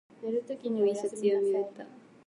[0.63, 1.85] 本を一冊読み終えた。